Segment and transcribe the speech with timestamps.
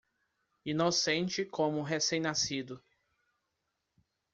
[0.65, 2.81] Inocente como recém-nascido.